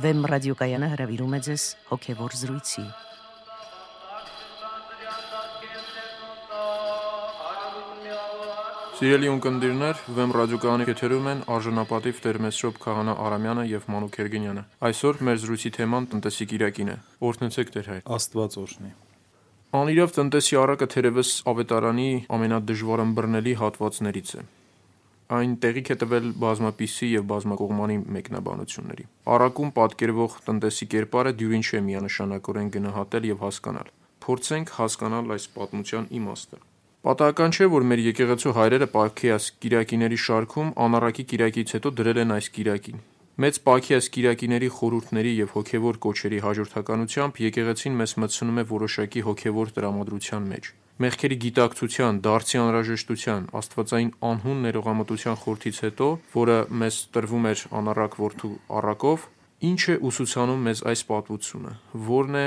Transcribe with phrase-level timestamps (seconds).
[0.00, 2.82] Վեմ ռադիոկայանը հրավիրում է ձեզ հոգևոր զրույցի։
[9.00, 15.42] Սիրելի ունկնդիրներ, Վեմ ռադիոկայանի եթերում են արժանապատիվ Տերմեսրոպ Քահանա Արամյանը եւ Մանուկ Երգենյանը։ Այսօր մեր
[15.44, 16.96] զրույցի թեման տնտեսիկ իրակին է։
[17.30, 18.94] Օրհնեցեք Տեր հայր։ Աստված օրհնի։
[19.80, 22.08] Անիրավ տնտեսի առակը թերևս ավետարանի
[22.40, 24.46] ամենադժվար ըմբռնելի հատվածներից է։
[25.30, 32.72] Այն տեղիք է տվել բազմապիսի եւ բազմակողմանի մեկնաբանությունների։ Առակում պատկերվող տնտեսի կերպարը դյուրին չէ միանշանակորեն
[32.76, 33.92] գնահատել եւ հասկանալ։
[34.26, 36.60] Փորձենք հասկանալ այս պատմության իմաստը։
[37.06, 42.50] Պատահական չէ, որ մեր եկեղեցու հայրերը Պարքիաս Կիրակիների շարքում անառակի Կիրակից հետո դրել են այս
[42.58, 42.98] Կիրակին։
[43.40, 50.50] Մեծ Պարքիաս Կիրակիների խորհուրդների եւ հոգեվոր կոչերի հաջորդականությամբ եկեղեցին մեզ մտցնում է որոշակի հոգեվոր տրամադրության
[50.50, 58.18] մեջ մեղքերի գիտակցության, դարձի անհրաժեշտության, աստվածային անհուն ներողամտության խորթից հետո, որը մեզ տրվում էր անառակ
[58.20, 59.24] որդու առակով,
[59.70, 61.72] ինչ է ուսուսանում մեզ այս պատմությունը,
[62.10, 62.46] որն է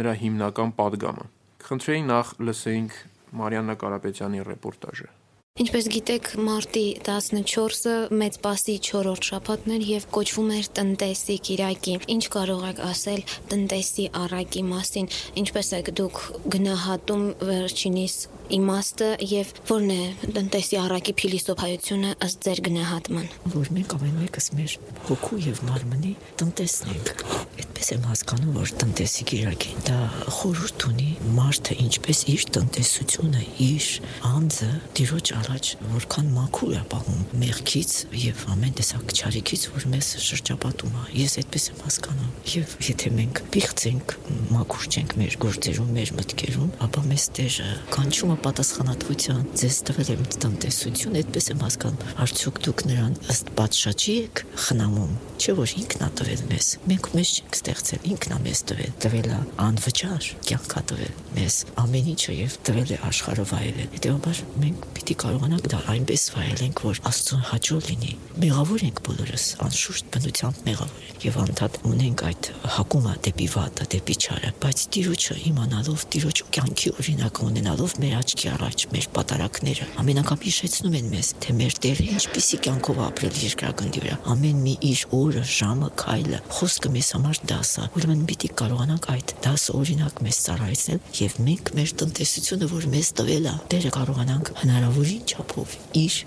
[0.00, 1.30] նրա հիմնական падգամը։
[1.70, 3.00] Խնդրեի նախ լսեինք
[3.40, 5.10] Մարիաննա Կարապետյանի ռեպորտաժը։
[5.58, 12.24] Ինչպես գիտեք, մարտի 14-ը մեծ պասի 4-րդ շաբաթն էր եւ կոչվում էր տնտեսի Կիրակի։ Ինչ
[12.36, 15.10] կարող եք ասել տնտեսի առակի մասին։
[15.42, 16.22] Ինչպես եք դուք
[16.54, 18.16] գնահատում վերջինիս
[18.56, 20.00] իմաստը եւ որն է
[20.36, 24.74] տնտեսի առակի փիլիսոփայությունը ըստ ձեր գնահատման։ Որ մենք ամեն մեկս մեր
[25.10, 27.12] հոգու եւ մարմնի տնտեսն ենք։
[27.60, 29.98] Այդպես եմ հասկանում, որ տնտեսի Կիրակին դա
[30.36, 33.88] խորհուրդ ունի մարդը ինչպես իր տնտեսությունը, իր
[34.30, 34.70] անձը
[35.00, 41.04] դիրոջ առաջ որքան մաքուր է պահում մեղքից եւ ամեն տեսակ չարիքից, որ մեզ շրջապատում է։
[41.20, 44.14] Ես այդպես եմ հասկանում։ Եվ եթե մենք պիղծենք,
[44.50, 50.22] մաքուր չենք մեր գործերում, մեր մտքերում, ապա մեզ Տերը կանչում է պատասխանատվության։ Ձեզ տվել եմ
[50.40, 56.08] տնտեսություն, այդպես եմ հասկանում։ Արդյոք դուք նրան ըստ պատշաճի եք խնամում, չէ՞ որ ինքն է
[56.20, 61.14] տվել մեզ։ Մենք մեզ չենք ստեղծել, ինքն է մեզ տվել, տվել է անվճար, կյանքա տվել
[61.36, 66.82] մեզ ամեն ինչը եւ տվել է աշխարհը վայելել։ Հետեւաբար մենք պիտի կարողանանք դա այնպես վայելենք,
[66.90, 72.50] որ Աստծուն հաջող լինի։ Մեղավոր ենք բոլորս, անշուշտ բնությամբ մեղավոր ենք եւ անդադ ունենք այդ
[72.76, 78.82] հակումը դեպի վատը, դեպի չարը, բայց Տիրոջը իմանալով, Տիրոջ կյանքի օրինակը ունենալով մեր աչքի առաջ
[78.94, 84.18] մեր պատարակները ամեն անգամ հիշեցնում են մեզ, թե մեր Տերը ինչպիսի կյանքով ապրել երկրագնդի վրա։
[84.34, 89.34] Ամեն մի իր օրը, ժամը, քայլը, խոսքը մեզ համար դաս է։ Ուրեմն պիտի կարողանանք այդ
[89.46, 95.26] դասը օրինակ մեզ ծառայեցնել եւ մենք մեր տնտեսությունը, որ մեզ տվել է, Տերը կարողանանք հնարավորին
[95.34, 96.20] չափով իր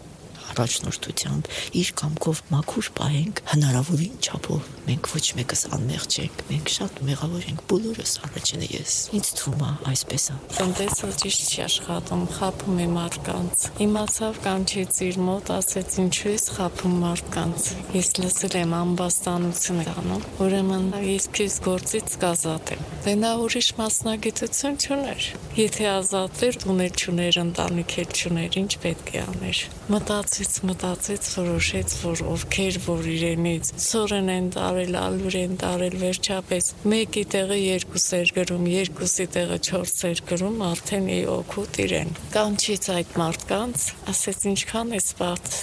[0.52, 1.50] առաջնորդությամբ
[1.80, 7.62] իր կամքով մաքուր պահենք հնարավորին չափով մենք ոչ մեկս անմեղ չենք մենք շատ մեղավոր ենք
[7.72, 13.66] բոլորս առաջինը ես ինձ թվում է այսպես է տնտեսը ճիշտ չի աշխատում խափում է մարդկանց
[13.88, 20.88] իմացավ կանչեց իր մոտ ասեց ինչու ես խափում մարդկանց ես լսել եմ ամբաստանություն անում ուրեմն
[21.08, 27.96] ես քեզ գործից կազատեմ դե նա ուրիշ մասնագիտություն չուներ եթե ազատ էր ուներ չուներ ընտանիք
[28.04, 34.32] էլ չուներ ինչ պետք է աներ մտածի մտածեց, մտածեց, որոշեց, որ ովքեր որ իրենից սորեն
[34.34, 41.08] են տարել, ալուր են տարել, վերջապես մեկի տեղը երկուսեր գրում, երկուսի տեղը չորսեր գրում, արդեն
[41.14, 45.58] ի օգուտ իրեն։ Կանչից այդ մարդկանց, ասեց ինչքան է սպատ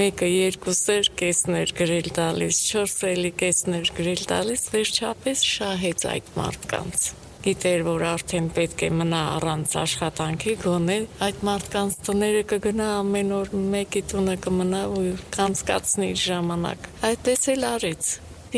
[0.00, 7.10] մեկը երկուսեր կեսներ գրել տալիս, չորսելի կեսներ գրել տալիս, վերջապես շահեց այդ մարդկանց
[7.44, 10.96] գիտեր, որ արդեն պետք է մնա առանց աշխատանքի, գոնե
[11.26, 15.04] այդ մարդկանց տները կգնա ամեն օր մեկի տունը կմնա ու
[15.36, 18.10] կանցկացնի ժամանակ։ Այդպես էլ արեց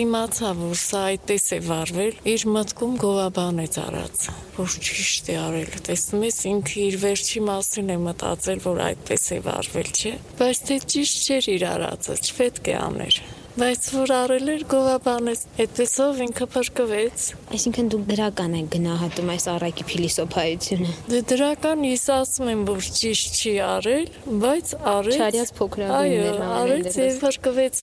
[0.03, 4.23] իմացա, որ սա այդպես է վարվել, իր մտքում գովաբանեց արած,
[4.57, 9.41] որ ճիշտ է արել։ Տեսնում ես, ինքը իր վերջի մասին է մտածել, որ այդպես է
[9.51, 13.23] վարվել, չէ՞։ Բայց թե ճիշտ չէր իր արածը, չպետք է աներ
[13.53, 19.85] բայց որ արել էր գովաբանեց, այդպեսով ինքը փրկվեց։ Այսինքն դուք դրական եք գնահատում այս առակի
[19.91, 24.09] փիլիսոփայությունը։ Դե դրական ես ասում եմ, որ ճիշտ չի արել,
[24.47, 27.83] բայց արեց։ Չարյած փոքրավիններ մամեն։ Այո, արեց եւ փրկվեց։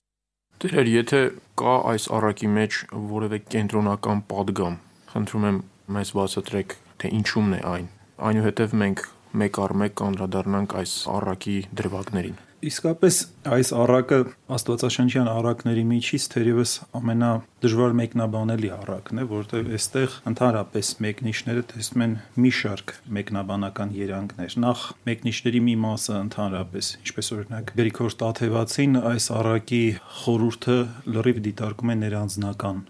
[0.60, 1.22] Դերեր, եթե
[1.62, 2.82] կա այս առակի մեջ
[3.14, 4.76] որևէ կենտրոնական падգամ,
[5.14, 5.64] խնդրում եմ
[5.96, 7.90] մեզ բացատրեք, թե ինչումն է այն։
[8.30, 9.08] Այնուհետև մենք
[9.40, 13.18] մեկ առ մեկ կանդրադառնանք այս առակի դրվագներին։ Իսկապես
[13.48, 14.16] այս առակը
[14.52, 22.14] Աստվածաշնչյան առակների միջից թերևս ամենադժվար մեկնաբանելի առակն է, որտեղ այստեղ ընդհանրապես մեկնիշները տեսնում են
[22.44, 29.82] մի շարք մեկնաբանական երանգներ։ Նախ մեկնիշների մի մասը ընդհանրապես, ինչպես օրինակ Գրիգոր Տաթևացին այս առակի
[30.20, 30.78] խորհուրդը
[31.16, 32.86] լրիվ դիտարկում է ներանձնական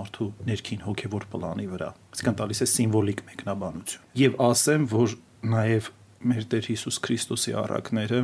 [0.00, 5.16] մարդու ներքին հոգևոր պլանի վրա։ Այսինքն տալիս է սիմվոլիկ մեկնաբանություն։ Եվ ասեմ, որ
[5.50, 5.88] նաև
[6.20, 8.20] մեր Տեր Հիսուս Քրիստոսի առակները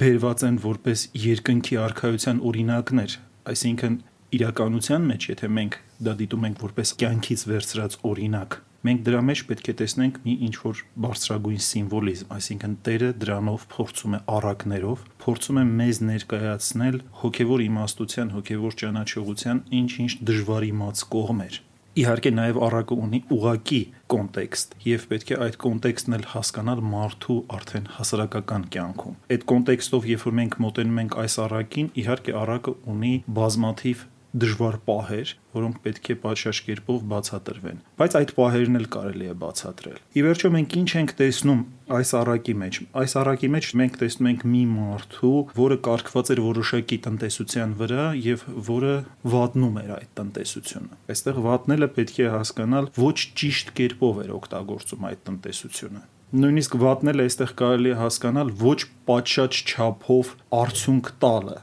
[0.00, 3.14] բերված են որպես երկնքի արխայության օրինակներ,
[3.52, 3.96] այսինքն
[4.32, 5.74] իրականության մեջ, եթե մենք
[6.06, 8.56] դա դիտում ենք որպես կյանքից վերցրած օրինակ,
[8.88, 14.16] մենք դրա մեջ պետք է տեսնենք մի ինչ որ բարձրագույն սիմվոլիզմ, այսինքն Տերը դրանով փորձում
[14.16, 21.60] է առակներով, փորձում է մեզ ներկայացնել հոգևոր իմաստության, հոգևոր ճանաչողության ինչ-ինչ դժվարիմաց կողմեր
[21.92, 23.80] իհարկե նաև առակը ունի ուղակի
[24.12, 30.24] կոնտեքստ եւ պետք է այդ կոնտեքստն էլ հասկանալ մարդու արդեն հասարակական կյանքում։ Այդ կոնտեքստով երբ
[30.28, 36.14] որ մենք մոտենում ենք այս առակին, իհարկե առակը ունի բազմաթիվ դժվար պահեր, որոնք պետք է
[36.22, 41.12] պատշաճ կերպով բացատրվեն։ Բայց այդ պահերն էլ կարելի է բացատրել։ Ի վերջո մենք ինչ ենք
[41.18, 41.60] տեսնում
[41.92, 46.98] այս առակի մեջ։ Այս առակի մեջ մենք տեսնում ենք մի մարդու, որը կարգված էր որոշակի
[47.08, 48.94] տնտեսության վրա եւ որը
[49.34, 55.22] վատնում էր այդ տնտեսությունը։ Այստեղ վատնելը պետք է հասկանալ ոչ ճիշտ կերպով էր օգտագործում այդ
[55.28, 56.02] տնտեսությունը
[56.32, 58.78] նույնիսկ վատնել այստեղ կարելի է հասկանալ ոչ
[59.08, 60.30] պատշաճ չափով
[60.62, 61.58] արդյունք տալը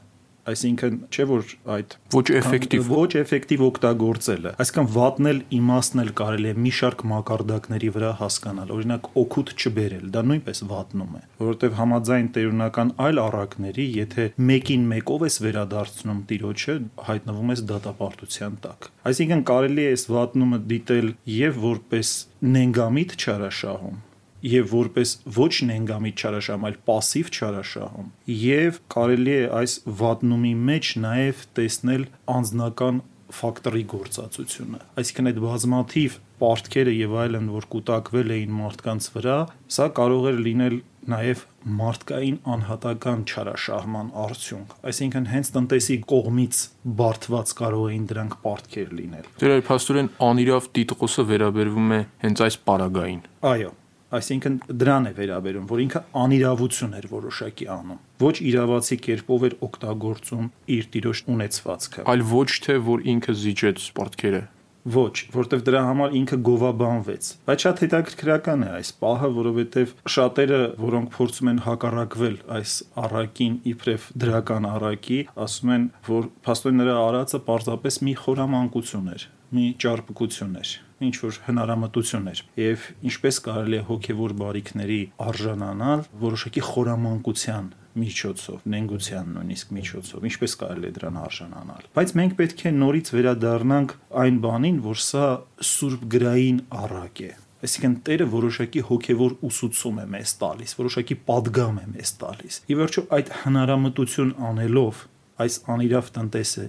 [0.48, 6.72] այսինքն չէ որ այդ ոչ էֆեկտիվ ոչ էֆեկտիվ օգտագործելը այսինքն վատնել իմաստնել կարելի է մի
[6.80, 13.22] շարք մակարդակների վրա հասկանալ օրինակ օգուտ չբերել դա նույնպես վատնում է որովհետև համաձայն տերունական այլ
[13.24, 16.76] առակների եթե մեկին մեկով ես վերադարձնում տիրոջը
[17.10, 21.10] հայտնվում ես դատապարտության տակ այսինքն կարելի է այս վատնումը դիտել
[21.40, 22.14] եւ որպես
[22.56, 24.06] նենգամիտ չարաշահում
[24.45, 28.09] եւ որպես ոչ նենգամիտ չարաշահում, այլ пассив չարաշահում։
[28.45, 33.01] Եվ կարելի է այս վատնումի մեջ նաեւ տեսնել անձնական
[33.35, 39.37] ֆակտորի գործածությունը։ Այսինքն այդ բազմաթիվ պարտքերը եւ այլն, որ կուտակվել էին մարդկանց վրա,
[39.75, 40.75] սա կարող էր լինել
[41.05, 41.41] նաև
[41.79, 46.61] մարդկային անհատական չարաշահման արդյունք։ Այսինքն հենց տնտեսի կողմից
[47.01, 52.59] բարթված կարող էին դրանք պարտքեր լինել։ Դեր այլ փաստորեն անիրավ տիտղոսը վերաբերվում է հենց այս
[52.69, 53.21] պարագային։
[53.53, 53.71] Այո,
[54.16, 60.48] այսինքն դրան է վերաբերում, որ ինքը անիրավություն էր որոշակի անում։ Ոչ իրավացի կերպով էր օգտագործում
[60.76, 64.42] իր տիրոջ ունեցվածքը։ Այլ ոչ թե որ ինքը զիջեց սպորտքերը։
[64.80, 71.12] Ոչ, որտեվ դրա համար ինքը գովաբանվեց։ Բայց շատ հետաքրքրական է այս պահը, որովհետև շատերը, որոնք
[71.18, 78.04] փորձում են հակառակվել այս առակին իբրև դրական առակի, ասում են, որ փաստորեն նրա արածը պարզապես
[78.08, 84.98] մի խորամանկություն էր, մի ճարպկություն էր ինչ որ հնարամտություններ եւ ինչպես կարելի է հոգեվոր բարիքների
[85.24, 87.70] արժանանալ որոշակի խորամանկության
[88.00, 93.94] միջոցով, նենգության նույնիսկ միջոցով, ինչպես կարելի է դրան արժանանալ։ Բայց մենք պետք է նորից վերադառնանք
[94.22, 95.26] այն բանին, որ սա
[95.70, 101.84] սուրբ գրային առակ է։ Այսինքն Տերը որոշակի հոգևոր ուսուցում է մեզ տալիս, որոշակի падգամ է
[101.90, 105.04] մեզ տալիս։ Ի վերջո այդ հնարամտություն անելով
[105.44, 106.66] այս անիրավ տնտեսը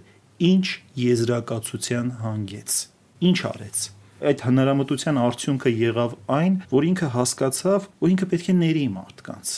[0.51, 0.65] ինչ
[1.05, 2.77] եզրակացության հանգեց։
[3.31, 3.87] Ինչ արեց
[4.29, 9.53] այդ հնարամտության արդյունքը եղավ այն, որ ինքը հասկացավ, որ ինքը պետք է ների մարդկանց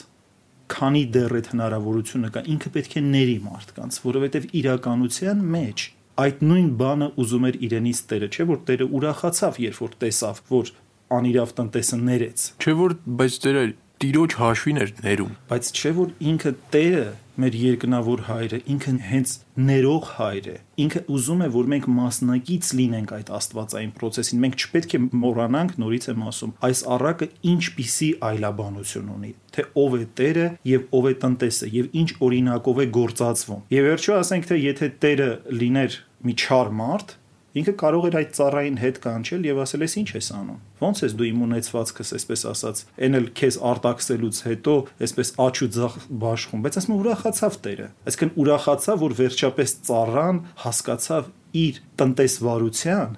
[0.74, 5.84] քանի դեռ այդ հնարավորությունը կա, ինքը պետք է ների մարդկանց, որովհետև իրականության մեջ
[6.24, 10.72] այդ նույն բանը ուզում էր իրենից Տերը, չէ՞ որ Տերը ուրախացավ, երբ որ տեսավ, որ
[11.18, 13.64] անիրավ տնտեսը ներեց։ Չէ՞ որ բայց Տերը
[14.04, 17.06] տիրոջ հաշվին էր ներում։ Բայց չէ որ ինքը Տերը
[17.42, 19.32] մեր երկնավոր հայրը ինքը հենց
[19.70, 24.96] ներող հայր է ինքը ուզում է որ մենք մասնակից լինենք այդ աստվածային process-ին մենք չպետք
[24.98, 30.88] է մոռանանք նորից եմ ասում այս առակը ինչպիսի այլաբանություն ունի թե ով է Տերը եւ
[31.00, 35.30] ով է տնտեսը եւ ինչ օրինակով է գործածվում եւ վերջո ասենք թե եթե Տերը
[35.64, 37.18] լիներ մի չար մարդ
[37.54, 41.14] Ինքը կարող էր այդ ծառային հետ կանչել եւ ասել ես ինչ ես անում։ Ոնց ես
[41.20, 44.74] դու իմ ունեցվածքս, այսպես ասած, այն էլ քեզ արտաքսելուց հետո,
[45.06, 51.30] այսպես աչ ու ձախ բաշխում, բայց ասում ուրախացավ Տերը։ Այսինքն ուրախացավ, որ վերջապես ծառան հասկացավ
[51.64, 53.18] իր տնտեսվարության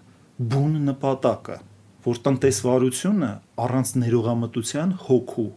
[0.51, 1.57] բուն նպատակը,
[2.05, 3.31] որ տնտեսվարությունը
[3.65, 5.51] առանց ներողամտության հոգու,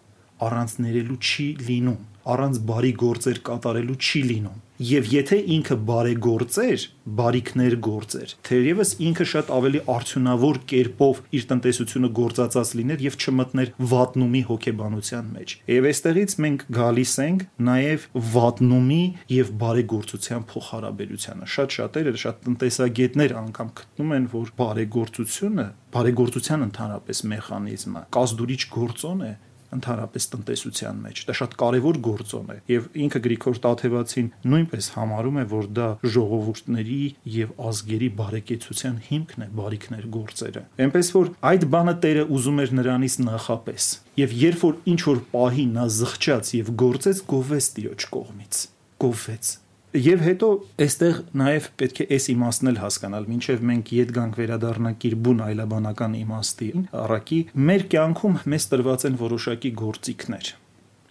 [0.47, 2.01] առանց ներելու չի լինում,
[2.35, 6.83] առանց բարի գործեր կատարելու չի լինում Եվ եթե ինքը բարեգործեր,
[7.19, 14.43] բարիքներ գործեր, թերևս ինքը շատ ավելի արդյունավոր կերպով իր տնտեսությունը գործածած լիներ եւ չմտներ վատնումի
[14.53, 18.07] հոգեբանության մեջ։ Եվ այստեղից մենք գալիս ենք նաեւ
[18.39, 19.03] վատնումի
[19.35, 25.69] եւ բարեգործության փոխհարաբերությանը։ Շատ շատերը, շատ տնտեսագետներ անգամ գտնում են, որ բարեգործությունը,
[25.99, 29.35] բարեգործության ընդհանրապես մեխանիզմը կազդուրիչ գործոն է,
[29.77, 35.45] ընդհանրապես տնտեսության մեջ։ Դա շատ կարևոր գործոն է եւ ինքը Գրիգոր Տաթևացին նույնպես համարում է,
[35.53, 37.01] որ դա ժողովուրդների
[37.37, 43.21] եւ ազգերի բարեկեցության հիմքն է, բարիքներ գործերը։ Էնպես որ այդ բանը Տերը ուզում էր նրանից
[43.29, 48.67] նախապես։ Եվ երբ որ ինչ որ պահի նա զղջաց եւ գործեց, գովեց Տիրոջ կողմից։
[48.99, 49.57] Գովեց
[49.97, 50.49] Եվ հետո
[50.85, 55.41] այստեղ նաև պետք է այս իմաստն էլ հասկանալ, ինչեվ մենք յետ գանք վերադառնանք իր բուն
[55.47, 60.51] այլաբանական իմաստին, առակի մեր կյանքում մեզ տրված են որոշակի գործիքներ։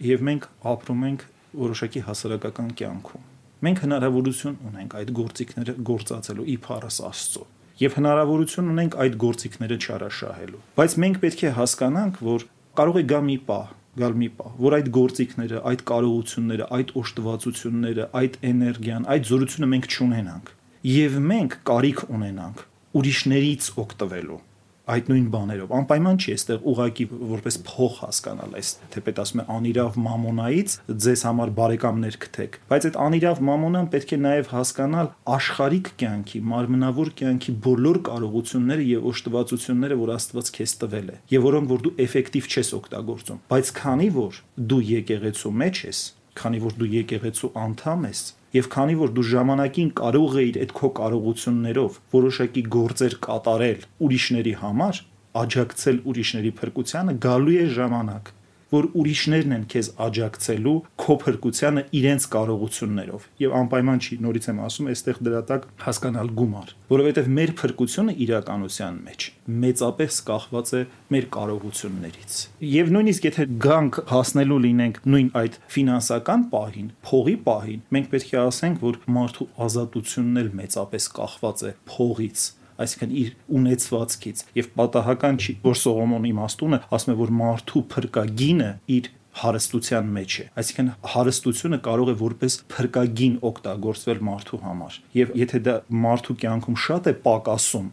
[0.08, 0.46] Եվ մենք
[0.78, 1.24] ապրում ենք
[1.58, 3.26] որոշակի հասարակական կյանքում։
[3.66, 7.46] Մենք հնարավորություն ունենք այդ գործիքները գործածելու իփարս Աստծո
[7.78, 12.46] եւ հնարավորություն ունենք այդ գործիքները չարաշահելու։ Բայց մենք պետք է հասկանանք, որ
[12.78, 13.68] կարող է գա մի պահ,
[13.98, 19.88] գալ մի պահ, որ այդ գործիքները, այդ կարողությունները, այդ օժտվածությունները, այդ էներգիան, այդ զորությունը մենք
[19.94, 20.52] չունենանք։
[20.98, 22.62] Եվ մենք կարիք ունենանք
[22.98, 24.40] ուրիշներից օգտվելու
[24.88, 25.72] այդ նույն բաներով.
[25.78, 31.52] Անպայման չի այստեղ ուղակի որպես փող հասկանալ այս թեպետ ասում է անիրավ մամոնայից ձեզ համար
[31.58, 38.00] բարեկամներ գտեք բայց այդ անիրավ մամոնան պետք է նաև հասկանալ աշխարհիկ կյանքի մարմնավոր կյանքի բոլոր
[38.08, 43.42] կարողությունները եւ օժտվածությունները որ Աստված քեզ տվել է եւ որոնք որ դու էֆեկտիվ չես օգտագործում
[43.52, 44.40] բայց քանի որ
[44.72, 46.02] դու եկեղեցու մեջ ես
[46.38, 48.20] քանի որ դու եկեղեցու անդամ ես
[48.56, 55.00] Եվ քանի որ դու ժամանակին կարող էիր այդ քո կարողություններով որոշակի գործեր կատարել ուրիշների համար,
[55.42, 58.30] աջակցել ուրիշների փրկությանը, գալու է ժամանակ,
[58.72, 64.90] որ ուրիշներն են քեզ աջակցելու քո փրկությանը իրենց կարողություններով եւ անպայման չի նորից եմ ասում
[64.92, 69.28] այստեղ դրատակ հասկանալ գումար որովհետեւ մեր փրկությունը իրականության մեջ
[69.64, 70.82] մեծապես կախված է
[71.16, 72.36] մեր կարողություններից
[72.68, 78.40] եւ նույնիսկ եթե գանք հասնելու լինենք նույն այդ ֆինանսական պահին փողի պահին մենք պետք է
[78.44, 82.46] ասենք որ մարդու ազատությունն էլ մեծապես կախված է փողից
[82.84, 89.10] այսինքն իր ունեցվածքից եւ պատահական չի որ Սողոմոն իմաստունը ասում է որ մարդու փրկագինը իր
[89.38, 95.76] հարստության մեջ է այսինքն հարստությունը կարող է որպես փրկագին օգտագործվել մարդու համար եւ եթե դա
[96.06, 97.88] մարդու կյանքում շատ է պակասում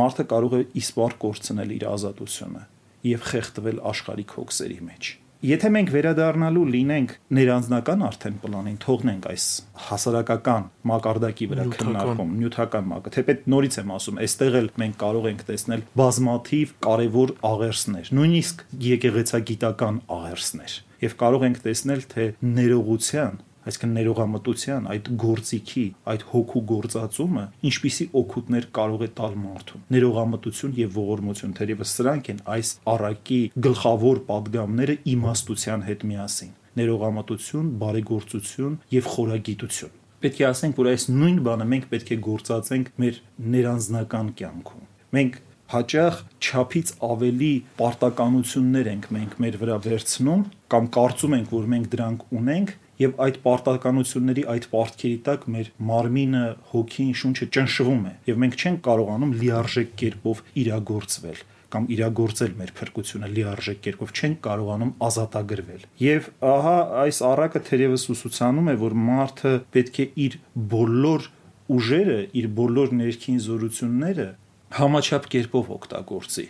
[0.00, 2.62] մարդը կարող է իսպար կորցնել իր ազատությունը
[3.10, 9.46] եւ խեղդվել աշխարհի հոգսերի մեջ Եթե մենք վերադառնալու լինենք ներանձնական արդեն պլանին, թողնենք այս
[9.86, 15.44] հասարակական մակարդակի վրա քննարկում, նյութական մակը, թեպետ նորից եմ ասում, այստեղ էլ մենք կարող ենք
[15.48, 20.76] տեսնել բազմաթիվ կարևոր աղերսներ, նույնիսկ եկեղեցագիտական աղերսներ,
[21.08, 22.28] եւ կարող ենք տեսնել, թե
[22.60, 30.74] ներողության այսինքն ներողամտության, այդ գործիքի, այդ հոգու գործածումը ինչպիսի օգուտներ կարող է տալ մարդուն։ Ներողամտություն
[30.80, 39.10] եւ ողորմություն, թերևս սրանք են այս առակի գլխավոր падգամները իմաստության հետ միասին։ Ներողամտություն, բարեգործություն եւ
[39.10, 43.20] խորագիտություն։ Պետք է ասենք, որ այս նույն բանը մենք պետք է գործածենք մեր
[43.54, 44.82] ներանձնական կյանքում։
[45.16, 45.38] Մենք
[45.70, 50.42] հաճախ չափից ավելի պարտականություններ ենք մենք մեր վրա վերցնում
[50.74, 56.42] կամ կարծում ենք, որ մենք դրանք ունենք եւ այդ պարտականությունների այդ պարտքերի տակ մեր մարմինը,
[56.72, 61.40] հոգին, շունչը ճնշվում է եւ մենք չենք կարողանում լիարժեք կերպով իրագործվել
[61.70, 68.70] կամ իրագործել մեր փրկությունը լիարժեք կերպով չեն կարողանում ազատագրվել։ Եվ ահա այս առակը թերևս ուսուցանում
[68.74, 70.38] է, որ մարդը պետք է իր
[70.74, 71.28] բոլոր
[71.70, 74.30] ուժերը, իր բոլոր ներքին զորությունները
[74.80, 76.46] համաչափ կերպով օգտագործի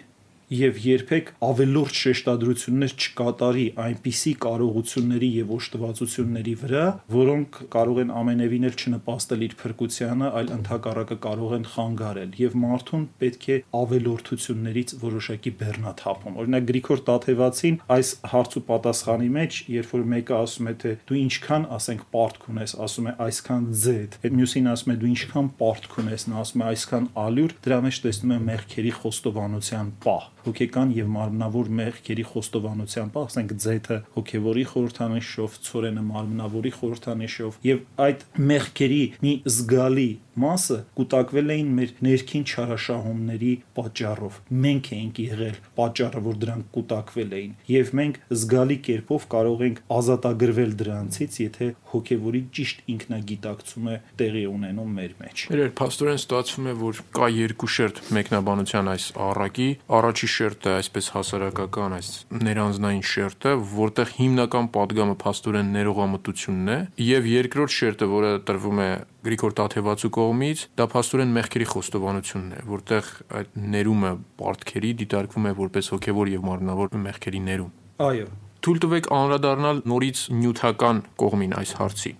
[0.51, 8.75] եւ երբեք ավելորդ շեշտադրություններ չկատարի այնպիսի կարողությունների եւ օժտվածությունների վրա, որոնք կարող են ամենևին էլ
[8.81, 16.41] չնպաստել իր փրկությանը, այլ ընդհակառակը կարող են խանգարել եւ մարդուն պետք է ավելորդություններից որոշակի բեռնաթափում։
[16.43, 21.21] Օրինակ Գրիգոր Տաթևացին այս հարց ու պատասխանի մեջ, երբ որ մեկը ասում է թե դու
[21.21, 25.97] ինչքան, ասենք, պարտք ունես, ասում է այսքան Z, այդ մյուսին ասում է դու ինչքան պարտք
[26.01, 31.11] ունես, նա ասում է այսքան ալյուր, դրա մեջ տեսնում է մեղքերի խոստովանության պահ հոգեկան եւ
[31.15, 39.35] մարմնավոր մեղքերի խոստովանության պահ, ասենք ձեթը հոգեվորի խորհրդանիշով, ծորենը մարմնավորի խորհրդանիշով եւ այդ մեղքերի մի
[39.55, 47.35] զգալի մասը կուտակվել էին մեր ներքին չարաշահումների պատճառով։ Մենք էինք եղել պատճառը, որ դրանք կուտակվել
[47.41, 54.95] էին, եւ մենք զգալի կերպով կարող ենք ազատագրվել դրանցից, եթե հոգեվորի ճիշտ ինքնագիտակցումը տեղի ունենում
[55.01, 59.69] մեր մեջ։ Մեր փաստորեն ստացվում է, որ կա երկու շերտ մեկնաբանության այս առակի։
[60.01, 66.79] Առաջի շերտը այսպես հասարակական, այս ներանձնային շերտը, որտեղ հիմնական պատգամը փաստորեն ներողամտությունն է,
[67.11, 73.11] եւ երկրորդ շերտը, որը տրվում է Գրիգոր Տաթևացու կողմից, դա փաստորեն մեղքերի խոստովանությունն է, որտեղ
[73.41, 79.79] այդ ներումը պարտքերի դիտարկվում է որպես հոգեվոր եւ մարմնավոր մեղքերի ներում։ Այո, Թույլ տվեք անդրադառնալ
[79.89, 82.11] նորից նյութական կողմին այս հարցի։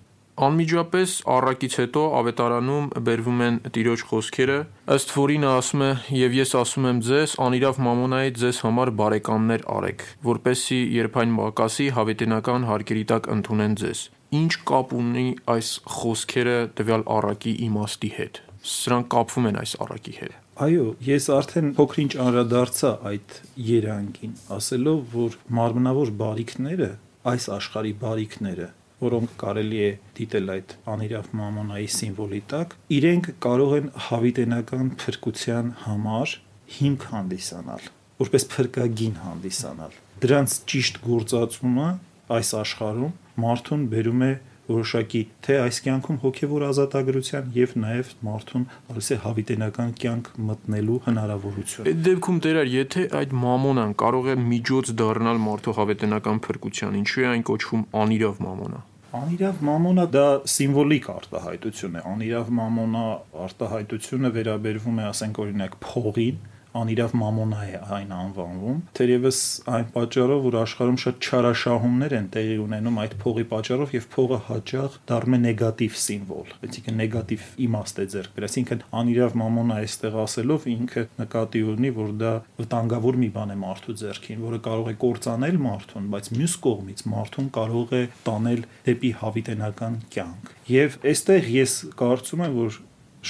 [0.41, 4.55] Անմիջապես առակից հետո ավետարանում բերվում են տիրոջ խոսքերը,
[4.95, 5.89] ըստ որին ասում է.
[6.17, 11.87] «Եվ ես ասում եմ ձեզ, անիրավ մամոնայի ձեզ համար բարեկամներ արեք, որպեսի երբ այն մակասի,
[11.99, 14.03] հավիտենական հարկերի տակ ընդունեն ձեզ»։
[14.41, 15.69] Ինչ կապ ունի այս
[16.01, 22.11] խոսքերը տվյալ առակի իմաստի հետ։ Սրանք կապվում են այս առակի հետ։ Այո, ես արդեն փոքրինչ
[22.25, 26.93] անդրադարձա այդ երանգին, ասելով, որ մարմնավոր բարիքները,
[27.29, 28.69] այս աշխարհի բարիքները
[29.01, 29.89] որոնք կարելի է
[30.19, 36.35] դիտել այդ անիրավ մամոնայի սիմվոլի տակ, իրենք կարող են հավիտենական փրկության համար
[36.77, 37.89] հիմք հանդիսանալ,
[38.21, 41.89] որպես փրկագին հանդիսանալ։ Դրանց ճիշտ գործածումը
[42.37, 44.31] այս աշխարհում մարդուն բերում է
[44.71, 51.89] որոշակի թե այս կյանքում հոգևոր ազատագրության եւ նաեւ մարդուն ասես է հավիտենական կյանք մտնելու հնարավորություն։
[51.91, 57.29] Այդ դեպքում դերար, եթե այդ մամոնան կարող է միջոց դառնալ մարդու հավիտենական փրկության, ինչու է
[57.33, 58.81] այն կոչվում անիրավ մամոնա։
[59.11, 63.01] Անիրավ մամոնա դա սիմվոլիկ արտահայտություն է։ Անիրավ մամոնա
[63.45, 66.37] արտահայտությունը վերաբերվում է, ասենք օրինակ, փողին,
[66.77, 69.39] անիրավ մամոնա է այն անվանվում թերևս
[69.75, 74.95] այն պատճառով որ աշխարհում շատ չարաշահումներ են տեղի ունենում այդ փողի պատճառով եւ փողը հաճախ
[75.11, 80.69] դառնում է նեգատիվ սիմվոլ այսինքն նեգատիվ իմաստ է ձեռք բերել այսինքն անիրավ մամոնա այստեղ ասելով
[80.71, 85.59] ինքը նկատի ունի որ դա վտանգավոր մի բան է մարդու ձեռքին որը կարող է կործանել
[85.65, 92.45] մարդուն բայց մյուս կողմից մարդուն կարող է տանել դեպի հավիտենական կյանք եւ այստեղ ես կարծում
[92.47, 92.79] եմ որ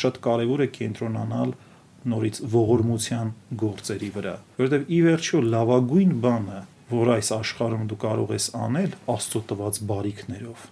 [0.02, 1.54] շատ կարեւոր է կենտրոնանալ
[2.12, 3.32] նորից ողորմության
[3.62, 6.60] գործերի վրա, որովհետև ի վերջո լավագույն բանը,
[6.92, 10.66] որ այս աշխարհում դու կարող ես անել Աստծո տված բարիքներով,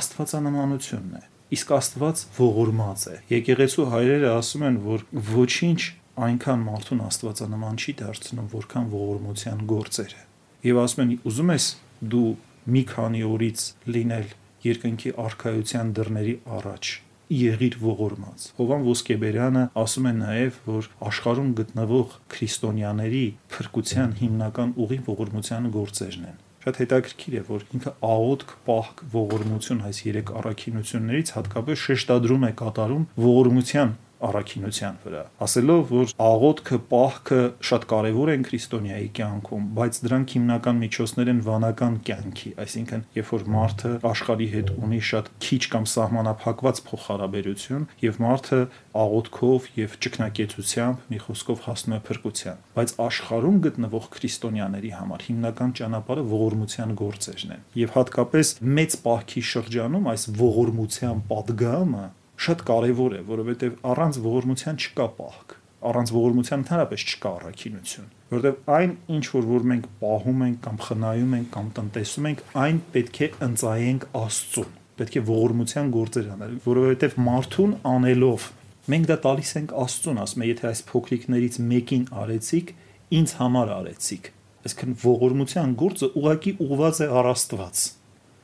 [0.00, 5.80] Աստվածանմանությունն է։ Իսկ Աստված ողորմած է։ Եկեղեցու հայրերը ասում են, որ ոչինչ
[6.26, 10.24] այնքան մարդուն Աստվածանման չի դարձնում, որքան ողորմության գործերը։
[10.70, 11.68] Եվ ասում են, ուզում ես
[12.14, 12.30] դու
[12.70, 14.34] մի քանի օրից լինել
[14.70, 16.96] երկնքի արխայության դռների առաջ
[17.30, 25.68] եղիր ողորմած։ Հովան Ոսկեբերյանը ասում է նաև, որ աշխարհում գտնվող քրիստոնյաների փրկության հիմնական ուղին ողորմության
[25.78, 32.44] գործերն են շատ հետաքրքիր է որ ինքը աղոթք, պահք, ողորմություն այս երեք առաքինություններից հատկապես շեշտադրում
[32.44, 33.94] է կատարում ողորմության
[34.28, 41.30] առաքինության վրա, ասելով, որ աղոթքը, պահքը շատ կարևոր են քրիստոնյայի կյանքում, բայց դրանք հիմնական միջոցներ
[41.30, 47.86] են վանական կյանքի, այսինքն, երբ որ մարդը աշխարհի հետ ունի շատ քիչ կամ սահմանափակված փոխհարաբերություն
[48.04, 48.60] եւ մարդը
[49.00, 56.24] աղոթքով եւ ճգնակեցությամբ մի խոսքով հասնում է փրկության, բայց աշխարհում գտնվող քրիստոնյաների համար հիմնական ճանապարհը
[56.30, 62.06] ողորմության գործերն են եւ հատկապես մեծ պահքի շրջանում այս ողորմության падգամը
[62.40, 65.54] շատ կարևոր է, որովհետև առանց ողորմության չկա պահք,
[65.90, 71.34] առանց ողորմության ընդհանրապես չկա առաքինություն, որովհետև այն ինչ որ որ մենք պահում ենք կամ խնայում
[71.40, 77.14] ենք կամ տնտեսում ենք, այն պետք է ընծայենք Աստծուն պետք է ողորմության գործեր անել, որովհետև
[77.24, 78.46] մարդուն անելով
[78.90, 82.72] մենք դա տալիս ենք Աստծուն, ասում եմ, եթե այս փոքրիկներից մեկին արեցիք,
[83.20, 87.84] ինձ համար արեցիք։ Այսինքն ողորմության գործը ուղակի ուղված է առ Աստված։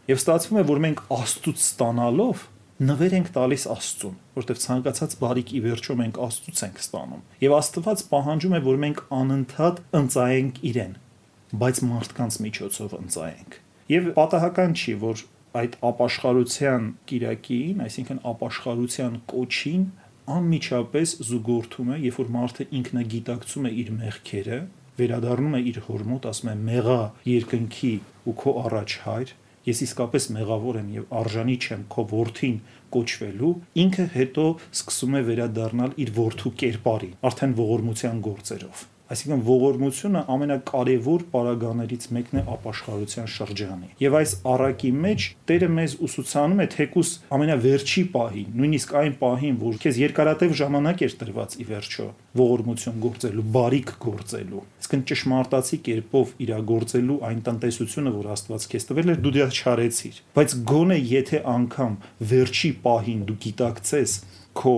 [0.07, 2.45] Եվ ստացվում է, որ մենք Աստծուց ստանալով
[2.77, 8.03] նվեր ենք տալիս Աստծուն, որտեղ ցանկացած բարիք ի վերջո մենք Աստծուց ենք ստանում։ Եվ Աստված
[8.11, 10.93] պահանջում է, որ մենք անընդհատ ընծայենք իրեն,
[11.63, 13.57] բայց մարդկանց միջոցով ընծայենք։
[13.97, 15.23] Եվ պատահական չի, որ
[15.57, 19.89] այդ ապաշխարության կիրակին, այսինքն ապաշխարության կոչին
[20.37, 24.61] անմիջապես զուգորդում է, երբ որ մարդը ինքնագիտակցում է իր մեղքերը,
[25.01, 27.95] վերադառնում է իր հորմոտ, ասում է՝ «Մեղա երկնքի
[28.27, 29.33] ու քո առաջ հայր»,
[29.67, 32.59] ես իսկապես մեղավոր եմ եւ արժանի չեմ քո worth-ին
[32.97, 33.55] կոչվելու,
[33.87, 34.49] ինքը հետո
[34.81, 42.43] սկսում է վերադառնալ իր worth-ու կերպարին, արդեն ողորմության գործերով։ Այսինքն ողորմությունը ամենակարևոր պարագաներից մեկն է
[42.57, 49.15] ապաշխարության շրջանի։ Եվ այս առակի մեջ Տերը մեզ ուսուցանում է թեկուս ամենավերջի պահին, նույնիսկ այն
[49.23, 52.09] պահին, որ քեզ երկարատև ժամանակ էր տրված ի վերջո
[52.43, 59.23] ողորմություն գործելու, բարիք գործելու։ Իսկն ճշմարտացի կերպով իրագործելու այն տնտեսությունը, որ Աստված քեզ տվել էր,
[59.23, 61.97] դու դա չարեցիր։ Բայց գոնե եթե անգամ
[62.35, 64.17] վերջի պահին դու գիտակցես
[64.57, 64.77] քո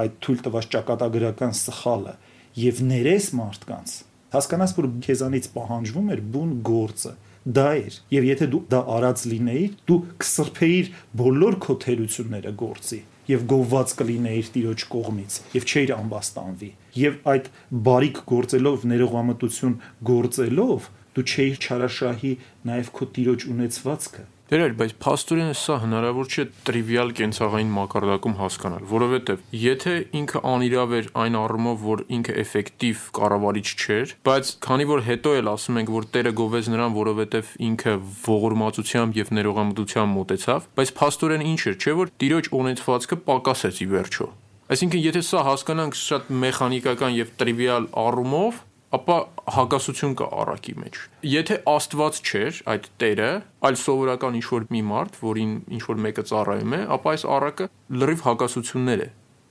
[0.00, 2.14] այդ թույլ տված ճակատագրական սխալը
[2.58, 3.96] եւ ներես մարդկանց
[4.34, 9.76] հասկանաս որ քեզանից պահանջվում էր բուն գործը դա էր եւ եթե դու դա արած լինեիր
[9.90, 17.18] դու կսրբեիր բոլոր քո թերությունները գործի եւ գովված կլինեիր տիրոջ կողմից եւ չէիր ամբաստանվի եւ
[17.32, 17.48] այդ
[17.88, 19.76] բարիք գործելով ներողամտություն
[20.10, 22.32] գործելով դու չէիր չարաշահի
[22.70, 29.44] նաեւ քո տիրոջ ունեցվածքը Դերեր, բայց փաստորեն սա հնարավոր չէ տրիվիալ կենցաղային մակարդակում հասկանալ, որովհետև
[29.54, 35.36] եթե ինքը անիրավ էր այն առումով, որ ինքը էֆեկտիվ կառավարիչ չէր, բայց քանի որ հետո
[35.38, 37.94] էլ ասում ենք, որ Տերը գովեց նրան, որովհետև ինքը
[38.26, 44.28] ողորմածությամբ եւ ներողամտությամբ մոտեցավ, բայց փաստորեն ինչ էր, չէ՞ որ տիրոջ ունեցվածքը պակասեց ի վերջո։
[44.70, 48.58] Այսինքն, եթե սա հասկանանք շատ մեխանիկական եւ տրիվիալ առումով,
[48.96, 49.16] ապա
[49.54, 50.96] հակասություն կա առակի մեջ։
[51.30, 53.30] Եթե Աստված չէր այդ Տերը,
[53.68, 57.68] այլ սովորական ինչ որ մի մարդ, որին ինչ որ մեկը ծառայում է, ապա այս առակը
[58.00, 59.08] լրիվ հակասություններ է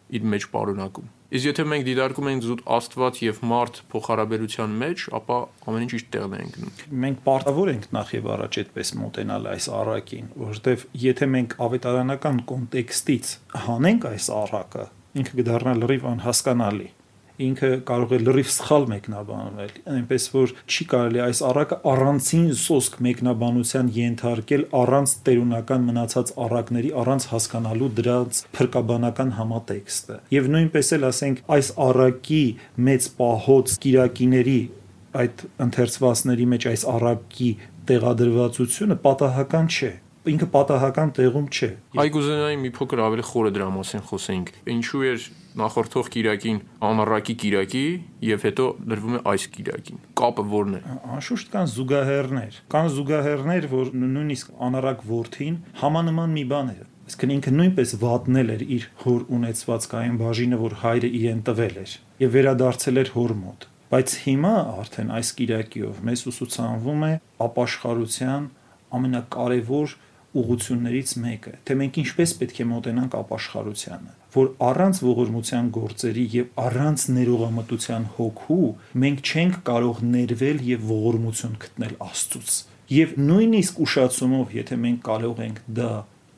[0.10, 5.38] իր մեջ պարունակում։ Իսկ եթե մենք դիտարկում ենք զուտ Աստված եւ մարդ փոխհարաբերության մեջ, ապա
[5.69, 6.71] ամեն ինչ իր տեղն է ընկնում։
[7.04, 13.36] Մենք պարտավոր ենք նախ եւ առաջ այդպես մոտենալ այս առակին, որովհետեւ եթե մենք ավետարանական կոնտեքստից
[13.69, 14.88] հանենք այս առակը,
[15.19, 16.89] ինքը կդառնա լրիվ անհասկանալի
[17.39, 23.91] ինքը կարող է լրիվ սխալ մեկնաբանել, այնպես որ չի կարելի այս առակը առանցին սոսկ մեկնաբանության
[23.99, 31.71] ենթարկել առանց տերունական մնացած առակների, առանց հասկանալու դրանց փրկաբանական համատեքստը։ Եվ նույնպես էլ ասենք այս
[31.89, 32.43] առակի
[32.89, 34.60] մեծ պահոց կիրակիների
[35.19, 37.49] այդ ընթերցվածների մեջ այս առակի
[37.89, 39.93] տեղադրվածությունը պատահական չէ
[40.27, 41.69] ինքը պատահական տեղում չէ։
[42.03, 45.27] Այգուզենայի մի փոքր ավելի խորը դրա մասին խոսենք։ Ինչու էր
[45.60, 47.84] նախորդող Կիրակին անառակի Կիրակի
[48.27, 50.82] եւ հետո դրվում է այս Կիրակին։ Կապը ո՞րն է։
[51.15, 56.79] Անշուշտ կան զուգահեռներ։ Կան զուգահեռներ, որ նույնիսկ անառակ worth-ին համանման մի բան է
[57.10, 62.36] իսկն ինքը նույնպես վատնել էր իր հոր ունեցվածքային բաժինը, որ հայրը իրեն տվել էր եւ
[62.36, 64.51] վերադարձել էր հոր մոտ։ Բայց հիմա
[64.84, 67.13] արդեն այս Կիրակիով մեզ ուսուցանվում է
[67.49, 68.43] ապաշխարության
[68.99, 69.95] ամենակարևոր
[70.37, 77.05] ուղություններից մեկը, թե մենք ինչպես պետք է մոտենանք ապաշխարությանը, որ առանց ողորմության գործերի եւ առանց
[77.15, 78.67] ներողամտության հոգու
[79.03, 85.59] մենք չենք կարող ներվել եւ ողորմություն գտնել Աստծուց։ Եվ նույնիսկ ուշացումով, եթե մենք կարող ենք
[85.79, 85.89] դա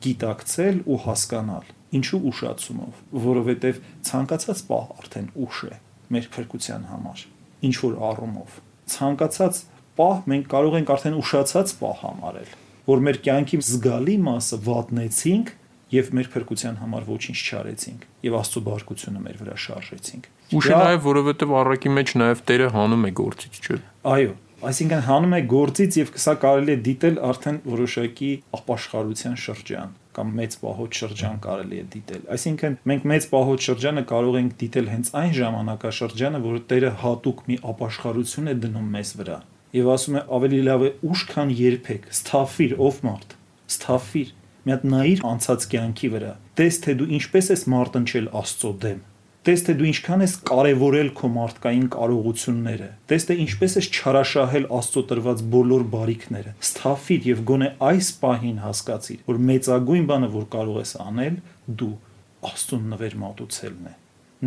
[0.02, 1.68] գիտակցել ու հասկանալ,
[2.00, 3.78] ինչու ուշացումով, որովհետեւ
[4.08, 5.76] ցանկացած պահ արդեն ուշ է
[6.12, 7.24] մեր փրկության համար,
[7.68, 8.58] ինչ որ առումով։
[8.92, 9.62] Ցանկացած
[10.00, 12.52] պահ մենք կարող ենք արդեն ուշացած պահ համարել
[12.88, 15.52] որ մեր կյանքի զգալի մասը վատնեցինք
[15.92, 21.02] եւ մեր փրկության համար ոչինչ չարեցինք եւ Աստծո բարգությունը մեր վրա շարժեցինք։ Ուշ է նաեւ
[21.06, 23.78] որովհետեւ առակի մեջ նաեւ Տերը հանում է գործից, չէ՞։
[24.12, 24.32] Այո,
[24.72, 30.56] այսինքն հանում է գործից եւ սա կարելի է դիտել արդեն որոշակի ապաշխարության շրջան կամ մեծ
[30.62, 35.32] պահոց շրջան կարելի է դիտել։ Այսինքն մենք մեծ պահոց շրջանը կարող ենք դիտել հենց այն
[35.38, 39.38] ժամանակաշրջանը, որ Տերը հատուկ մի ապաշխարություն է դնում մեզ վրա
[39.76, 43.36] եւ ասում է ավելի լավ է ուշ քան երբեք սթափիր ով մարդ
[43.76, 49.00] սթափիր մի հատ նայիր անցած կյանքի վրա տես թե դու ինչպես ես մարտնչել աստծո դեմ
[49.42, 55.02] տես թե դու ինչքան ես կարևորել քո մարդկային կարողությունները տես թե ինչպես ես չարաշահել աստծո
[55.12, 60.94] տրված բոլոր բարիքները սթափիր եւ գոնե այս պահին հասկացիր որ մեծագույն բանը որ կարող ես
[61.08, 61.40] անել
[61.82, 61.94] դու
[62.52, 63.96] աստծուն նվեր մատուցելն է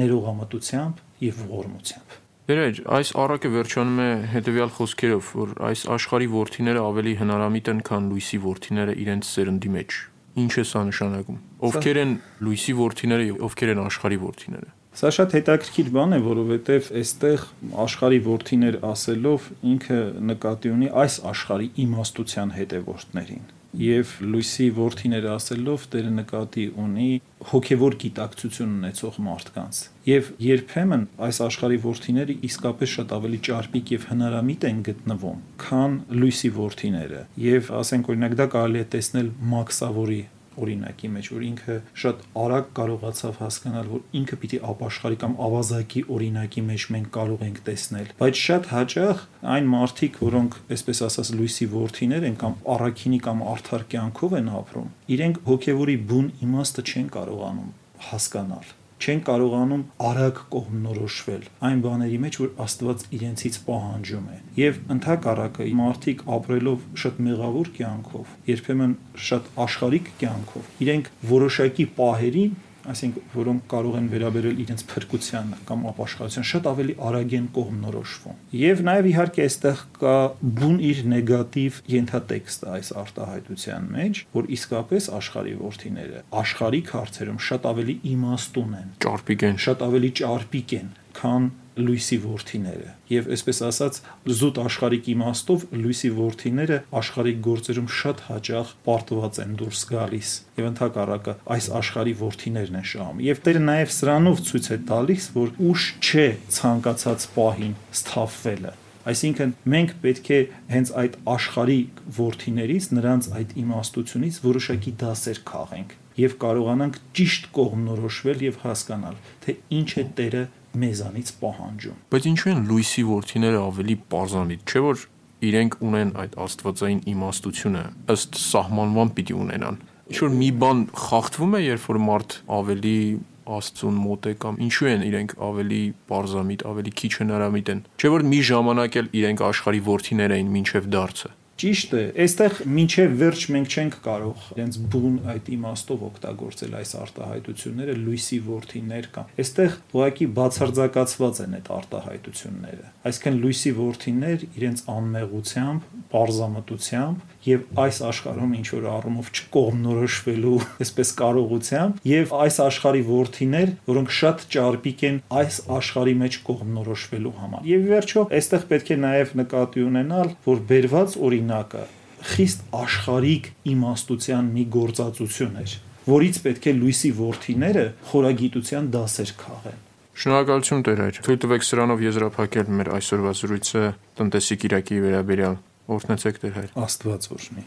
[0.06, 7.14] ներողամտությամբ եւ ողորմությամբ Վերջ, այս առակը վերջանում է հետևյալ խոսքերով, որ այս աշխարհի worth-իները ավելի
[7.22, 9.98] հնարամիտ են, քան լույսի worth-իները իրենց սերնդի մեջ։
[10.44, 12.14] Ինչ է սա նշանակում։ Ովքեր են
[12.46, 17.50] լույսի worth-իները եւ ովքեր են աշխարհի worth-իները։ Սա շատ հետաքրքիր բան է, որովհետեւ այստեղ
[17.86, 26.12] աշխարհի worth-իներ ասելով ինքը նկատի ունի այս աշխարհի իմաստության հետևորդներին եւ լույսի ворթիները ասելով Տերը
[26.20, 27.10] նկատի ունի
[27.52, 34.70] հոգևոր գիտակցություն ունեցող մարդկանց։ Եվ երբեմն այս աշխարհի ворթիները իսկապես շատ ավելի ճարպիկ եւ հնարամիտ
[34.70, 40.22] են գտնվում, քան լույսի ворթիները։ Եվ ասենք օրինակ դա կարելի է տեսնել Մաքսավորի
[40.62, 46.64] օրինակի մեջ, որ ինքը շատ արագ կարողացավ հասկանալ, որ ինքը պիտի ապաշխարի կամ ավազակի օրինակի
[46.70, 52.30] մեջ մենք կարող ենք տեսնել, բայց շատ հաճախ այն մարդիկ, որոնք, այսպես ասած, լույսի ворթիներ
[52.32, 57.72] են կամ առաքինի կամ արթար կյանքով են ապրում, իրենք հոգևորի բուն իմաստը չեն կարողանում
[58.10, 65.68] հասկանալ չեն կարողանում արագ կողմնորոշվել այն բաների մեջ, որ Աստված իրենցից պահանջում է։ Եվ ընդհակառակը
[65.80, 68.96] մարդիկ ապրելով շատ մեղավոր կյանքով, երբեմն
[69.30, 72.56] շատ աշխարհիկ կյանքով, իրենք որոշակի պահերին
[72.92, 78.84] այսինքն որոնք կարող են վերաբերել իրենց փրկության կամ ապաշխարության շատ ավելի արագ են կողմնորոշվում։ Եվ
[78.90, 80.16] նաև իհարկե այստեղ կա
[80.60, 87.96] բուն իր նեգատիվ ենթատեքստը այս արտահայտության մեջ, որ իսկապես աշխարհի worth-իները աշխարհիկ հարցերում շատ ավելի
[88.16, 94.00] իմաստուն են։ Ճարպիկ են, շատ ավելի ճարպիկ են, քան լույսի worth-իները եւ այսպես ասած
[94.40, 101.36] զուտ աշխարհիկ իմաստով լույսի worth-իները աշխարհիկ գործերում շատ հաճախ պարտված են դուրս գալիս եւ ընդհակառակը
[101.58, 106.28] այս աշխարհի worth-իներն են շահում եւ դեր նաեւ սրանով ցույց է տալիս որ ուշ չէ
[106.56, 110.38] ցանկացած պահին սթափվելը Այսինքն մենք պետք է
[110.72, 111.78] հենց այդ աշխարհի
[112.18, 119.90] worth-իներից, նրանց այդ իմաստությունից որոշակի դասեր քաղենք եւ կարողանանք ճիշտ կողմնորոշվել եւ հասկանալ, թե ինչ
[120.02, 120.44] է Տերը
[120.82, 125.06] մեզանից պահանջում։ Բայց ինչու են լույսի ворթիները ավելի parzanlit, չէ՞ որ
[125.46, 127.84] իրենք ունեն այդ աստվածային իմաստությունը,
[128.16, 133.00] ըստ սահմանման պիտի ունենան։ Ինչ որ մի բան խախտվում է, երբ որ մարդ ավելի
[133.46, 138.26] աստծուն մոտ է կամ ինչու են իրենք ավելի parzamit, ավելի քիչ հնարամիտ են։ Չէ՞ որ
[138.32, 143.44] մի ժամանակ էլ իրենք աշխարի ворթիներ էին ոչ միայն դարձը։ Ճիշտ է, այստեղ մինչև վերջ
[143.56, 150.28] մենք չենք կարող այնց բուն այդ իմաստով օգտագործել այս արտահայտությունները լույսի worth-իներ կամ։ Այստեղ ուղղակի
[150.36, 158.88] բացարձակացված են այդ արտահայտությունները։ Այսինքն լույսի worth-իներ իրենց անմեղությամբ արզամտությամբ եւ այս աշխարհում ինչ որ
[158.96, 166.40] առումով չկողմնորոշվելու այսպես կարողությամբ եւ այս աշխարհի worth-իներ, որոնք շատ ճարպիկ են այս աշխարհի մեջ
[166.50, 171.86] կողմնորոշվելու համար։ Եվ վերջո, այստեղ պետք է նաեւ նկատի ունենալ, որ բերված օրինակը
[172.26, 175.74] խիստ աշխարհիկ իմաստության մի գործածություն էր,
[176.10, 179.84] որից պետք է լույսի worth-իները խորագիտության դասեր քաղեն։
[180.16, 183.82] Շնորհակալություն Տեր այր։ Թույլ տվեք սրանով եզրափակել մեր այսօրվա զրույցը
[184.16, 187.66] տնտեսիկ իրակի վերաբերյալ։ Օրհնեցեք Տեր հայր։ Աստված օրհնի։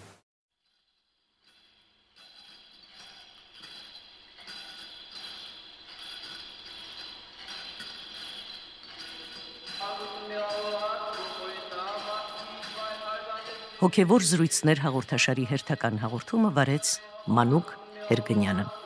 [13.79, 16.93] Հոգևոր զրույցներ հաղորդաշարի հերթական հաղորդումը վարեց
[17.39, 17.73] Մանուկ
[18.11, 18.78] Հերգնյանը։